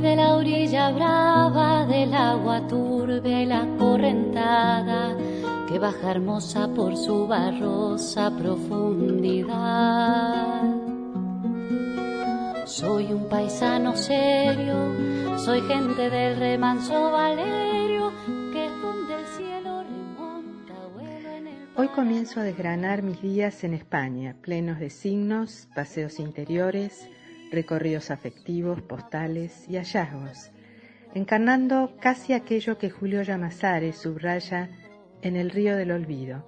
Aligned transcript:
de 0.00 0.16
la 0.16 0.36
orilla 0.36 0.90
brava 0.90 1.86
del 1.86 2.12
agua 2.12 2.66
turbia 2.66 3.46
la 3.46 3.66
correntada 3.78 5.16
que 5.66 5.78
baja 5.78 6.10
hermosa 6.10 6.68
por 6.68 6.94
su 6.96 7.26
barrosa 7.26 8.30
profundidad. 8.36 10.62
Soy 12.66 13.12
un 13.12 13.28
paisano 13.28 13.96
serio, 13.96 14.74
soy 15.38 15.62
gente 15.62 16.10
del 16.10 16.36
remanso 16.36 17.12
Valerio, 17.12 18.12
que 18.52 18.66
es 18.66 18.82
donde 18.82 19.14
el 19.14 19.26
cielo 19.26 19.82
remonta 19.82 20.74
vuelo 20.94 21.30
Hoy 21.76 21.88
comienzo 21.88 22.40
a 22.40 22.42
desgranar 22.42 23.02
mis 23.02 23.22
días 23.22 23.64
en 23.64 23.72
España, 23.72 24.36
plenos 24.42 24.78
de 24.78 24.90
signos, 24.90 25.68
paseos 25.74 26.18
interiores, 26.18 27.08
recorridos 27.50 28.10
afectivos, 28.10 28.82
postales 28.82 29.68
y 29.68 29.76
hallazgos, 29.76 30.50
encarnando 31.14 31.96
casi 32.00 32.32
aquello 32.32 32.78
que 32.78 32.90
Julio 32.90 33.22
Llamazares 33.22 33.96
subraya 33.96 34.70
en 35.22 35.36
El 35.36 35.50
río 35.50 35.76
del 35.76 35.92
olvido. 35.92 36.44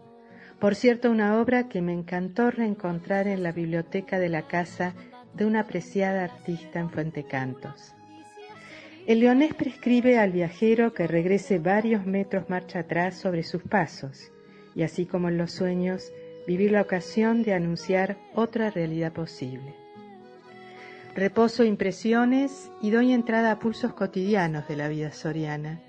Por 0.61 0.75
cierto, 0.75 1.11
una 1.11 1.41
obra 1.41 1.69
que 1.69 1.83
me 1.83 1.93
encantó 1.93 2.51
reencontrar 2.51 3.29
en 3.29 3.43
la 3.43 3.53
biblioteca 3.53 4.19
de 4.19 4.29
la 4.29 4.49
casa 4.49 4.95
de 5.35 5.47
una 5.47 5.61
apreciada 5.61 6.25
artista 6.25 6.81
en 6.81 6.91
Fuentecantos. 6.91 7.95
El 9.07 9.21
leonés 9.21 9.55
prescribe 9.55 10.19
al 10.19 10.33
viajero 10.33 10.93
que 10.93 11.07
regrese 11.07 11.59
varios 11.59 12.05
metros 12.05 12.51
marcha 12.51 12.81
atrás 12.81 13.17
sobre 13.17 13.43
sus 13.43 13.63
pasos, 13.63 14.33
y 14.75 14.83
así 14.83 15.07
como 15.07 15.29
en 15.29 15.39
los 15.39 15.53
sueños, 15.53 16.13
vivir 16.47 16.73
la 16.73 16.83
ocasión 16.83 17.43
de 17.43 17.55
anunciar 17.55 18.19
otra 18.35 18.71
realidad 18.71 19.13
posible. 19.13 19.75
Reposo 21.19 21.65
impresiones 21.65 22.71
y 22.81 22.93
doy 22.93 23.13
entrada 23.13 23.51
a 23.51 23.59
pulsos 23.59 23.93
cotidianos 23.93 24.69
de 24.69 24.77
la 24.77 24.87
vida 24.87 25.11
soriana, 25.11 25.83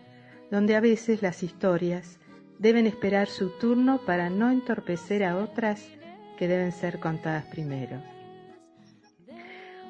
donde 0.50 0.76
a 0.76 0.80
veces 0.80 1.22
las 1.22 1.44
historias 1.44 2.18
deben 2.58 2.88
esperar 2.88 3.28
su 3.28 3.52
turno 3.60 4.00
para 4.08 4.32
no 4.32 4.50
entorpecer 4.50 5.24
a 5.24 5.38
otras 5.38 5.88
que 6.36 6.48
deben 6.48 6.72
ser 6.72 7.00
contadas 7.00 7.46
primero. 7.46 8.02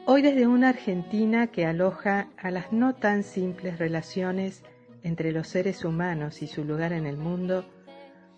Hoy 0.05 0.23
desde 0.23 0.45
una 0.45 0.67
Argentina 0.67 1.47
que 1.47 1.65
aloja 1.65 2.27
a 2.35 2.51
las 2.51 2.73
no 2.73 2.95
tan 2.95 3.23
simples 3.23 3.79
relaciones 3.79 4.61
entre 5.03 5.31
los 5.31 5.47
seres 5.47 5.85
humanos 5.85 6.41
y 6.41 6.47
su 6.47 6.65
lugar 6.65 6.91
en 6.91 7.05
el 7.05 7.15
mundo, 7.15 7.63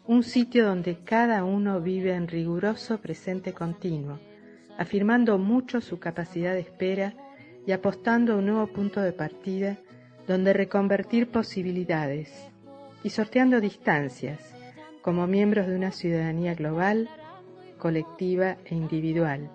un 0.05 0.21
sitio 0.21 0.67
donde 0.67 0.99
cada 1.03 1.45
uno 1.45 1.81
vive 1.81 2.13
en 2.13 2.27
riguroso 2.27 2.99
presente 2.99 3.53
continuo, 3.53 4.19
afirmando 4.81 5.37
mucho 5.37 5.79
su 5.79 5.99
capacidad 5.99 6.53
de 6.53 6.61
espera 6.61 7.13
y 7.67 7.71
apostando 7.71 8.33
a 8.33 8.37
un 8.37 8.47
nuevo 8.47 8.65
punto 8.65 8.99
de 8.99 9.13
partida 9.13 9.77
donde 10.27 10.53
reconvertir 10.53 11.29
posibilidades 11.29 12.33
y 13.03 13.11
sorteando 13.11 13.61
distancias 13.61 14.39
como 15.03 15.27
miembros 15.27 15.67
de 15.67 15.75
una 15.75 15.91
ciudadanía 15.91 16.55
global, 16.55 17.09
colectiva 17.77 18.57
e 18.65 18.73
individual 18.73 19.51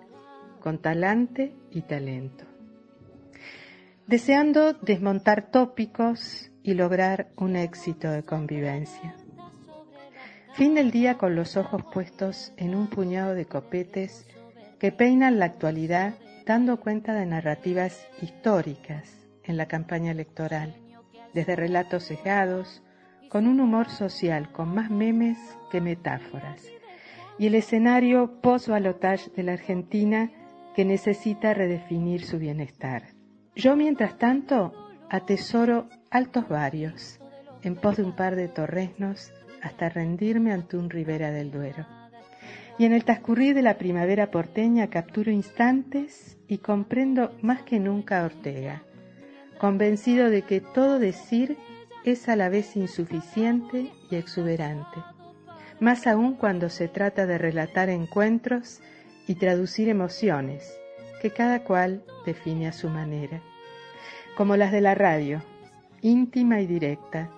con 0.61 0.77
talante 0.77 1.53
y 1.71 1.81
talento. 1.81 2.45
Deseando 4.05 4.71
desmontar 4.73 5.51
tópicos 5.51 6.51
y 6.63 6.73
lograr 6.73 7.31
un 7.35 7.57
éxito 7.57 8.09
de 8.09 8.23
convivencia. 8.23 9.13
Fin 10.53 10.73
del 10.73 10.91
día 10.91 11.17
con 11.17 11.35
los 11.35 11.57
ojos 11.57 11.83
puestos 11.93 12.53
en 12.55 12.75
un 12.75 12.87
puñado 12.87 13.35
de 13.35 13.45
copetes 13.45 14.25
que 14.79 14.91
peinan 14.91 15.39
la 15.39 15.45
actualidad 15.45 16.15
dando 16.45 16.79
cuenta 16.79 17.13
de 17.13 17.25
narrativas 17.25 18.07
históricas 18.21 19.27
en 19.43 19.57
la 19.57 19.67
campaña 19.67 20.11
electoral, 20.11 20.75
desde 21.33 21.55
relatos 21.55 22.03
sesgados, 22.03 22.83
con 23.29 23.47
un 23.47 23.59
humor 23.59 23.89
social, 23.89 24.51
con 24.51 24.73
más 24.73 24.89
memes 24.89 25.37
que 25.71 25.81
metáforas, 25.81 26.63
y 27.37 27.47
el 27.47 27.55
escenario 27.55 28.39
post-balotage 28.41 29.29
de 29.35 29.43
la 29.43 29.53
Argentina 29.53 30.31
que 30.75 30.85
necesita 30.85 31.53
redefinir 31.53 32.23
su 32.23 32.39
bienestar. 32.39 33.03
Yo, 33.55 33.75
mientras 33.75 34.17
tanto, 34.17 34.73
atesoro 35.09 35.89
altos 36.11 36.47
varios, 36.47 37.19
en 37.63 37.75
pos 37.75 37.97
de 37.97 38.03
un 38.03 38.15
par 38.15 38.35
de 38.35 38.47
torresnos, 38.47 39.33
hasta 39.61 39.89
rendirme 39.89 40.53
ante 40.53 40.77
un 40.77 40.89
Ribera 40.89 41.31
del 41.31 41.51
Duero. 41.51 41.96
Y 42.79 42.85
en 42.85 42.93
el 42.93 43.05
transcurrir 43.05 43.55
de 43.55 43.63
la 43.63 43.77
primavera 43.77 44.29
porteña 44.29 44.89
capturo 44.89 45.31
instantes 45.31 46.37
y 46.47 46.59
comprendo 46.59 47.31
más 47.41 47.63
que 47.63 47.79
nunca 47.79 48.21
a 48.21 48.25
Ortega, 48.25 48.83
convencido 49.57 50.29
de 50.29 50.43
que 50.43 50.61
todo 50.61 50.99
decir 50.99 51.57
es 52.05 52.29
a 52.29 52.35
la 52.35 52.49
vez 52.49 52.75
insuficiente 52.75 53.91
y 54.09 54.15
exuberante, 54.15 54.99
más 55.79 56.07
aún 56.07 56.35
cuando 56.35 56.69
se 56.69 56.87
trata 56.87 57.25
de 57.25 57.37
relatar 57.37 57.89
encuentros 57.89 58.81
y 59.27 59.35
traducir 59.35 59.89
emociones 59.89 60.79
que 61.21 61.31
cada 61.31 61.63
cual 61.63 62.03
define 62.25 62.67
a 62.67 62.71
su 62.73 62.89
manera, 62.89 63.41
como 64.35 64.55
las 64.55 64.71
de 64.71 64.81
la 64.81 64.95
radio, 64.95 65.41
íntima 66.01 66.61
y 66.61 66.67
directa, 66.67 67.31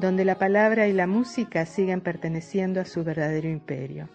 donde 0.00 0.24
la 0.24 0.38
palabra 0.38 0.88
y 0.88 0.92
la 0.92 1.06
música 1.06 1.66
siguen 1.66 2.00
perteneciendo 2.00 2.80
a 2.80 2.84
su 2.84 3.04
verdadero 3.04 3.48
imperio. 3.48 4.08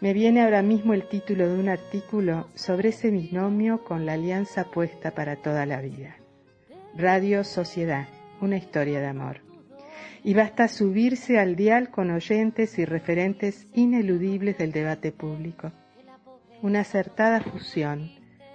Me 0.00 0.12
viene 0.12 0.42
ahora 0.42 0.62
mismo 0.62 0.94
el 0.94 1.08
título 1.08 1.48
de 1.48 1.58
un 1.58 1.68
artículo 1.68 2.48
sobre 2.54 2.90
ese 2.90 3.10
binomio 3.10 3.84
con 3.84 4.06
la 4.06 4.14
alianza 4.14 4.64
puesta 4.64 5.12
para 5.12 5.36
toda 5.36 5.66
la 5.66 5.80
vida. 5.80 6.16
Radio 6.96 7.44
Sociedad, 7.44 8.08
una 8.40 8.56
historia 8.56 9.00
de 9.00 9.06
amor. 9.06 9.40
Y 10.22 10.34
basta 10.34 10.68
subirse 10.68 11.38
al 11.38 11.56
dial 11.56 11.90
con 11.90 12.10
oyentes 12.10 12.78
y 12.78 12.84
referentes 12.84 13.66
ineludibles 13.74 14.58
del 14.58 14.72
debate 14.72 15.12
público 15.12 15.72
una 16.62 16.80
acertada 16.80 17.40
fusión 17.40 18.10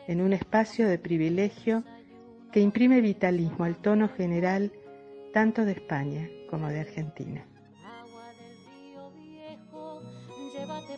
en 0.07 0.21
un 0.21 0.33
espacio 0.33 0.87
de 0.87 0.99
privilegio 0.99 1.83
que 2.51 2.59
imprime 2.59 3.01
vitalismo 3.01 3.65
al 3.65 3.77
tono 3.77 4.09
general 4.09 4.71
tanto 5.33 5.65
de 5.65 5.73
España 5.73 6.29
como 6.49 6.69
de 6.69 6.81
Argentina. 6.81 7.45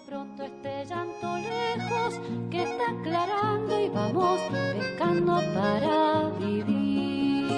Pronto 0.07 0.43
este 0.43 0.85
llanto 0.85 1.35
lejos 1.35 2.19
que 2.49 2.63
está 2.63 2.91
aclarando 2.91 3.79
y 3.79 3.89
vamos 3.89 4.39
pescando 4.73 5.41
para 5.53 6.29
vivir. 6.39 7.51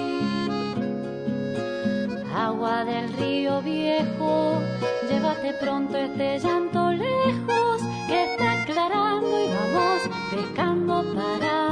Agua 2.34 2.84
del 2.84 3.12
río 3.12 3.62
viejo, 3.62 4.58
llévate 5.08 5.52
pronto 5.60 5.96
este 5.96 6.40
llanto 6.40 6.90
lejos 6.90 7.82
que 8.08 8.32
está 8.32 8.62
aclarando 8.62 9.44
y 9.44 9.48
vamos 9.48 10.10
pescando 10.32 11.04
para 11.14 11.52
vivir. 11.54 11.69